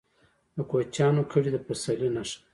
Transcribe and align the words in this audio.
د 0.55 0.57
کوچیانو 0.69 1.21
کډې 1.31 1.49
د 1.53 1.57
پسرلي 1.65 2.09
نښه 2.15 2.35
ده. 2.39 2.43